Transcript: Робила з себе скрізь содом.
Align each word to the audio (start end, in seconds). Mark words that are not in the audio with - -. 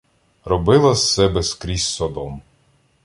Робила 0.45 0.95
з 0.95 1.13
себе 1.13 1.43
скрізь 1.43 1.87
содом. 1.87 2.41